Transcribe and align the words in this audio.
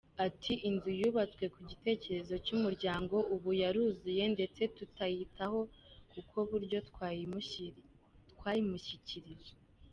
Ati 0.27 0.53
“Inzu 0.69 0.89
yubatswe 1.01 1.43
ku 1.53 1.59
gitekerezo 1.69 2.33
cy’umuryango, 2.45 3.15
ubu 3.35 3.49
yaruzuye 3.61 4.23
ndetse 4.35 4.61
tutayitaha 4.75 5.59
ku 6.29 6.39
buryo 6.49 6.77
twayimushyikirije. 8.39 9.51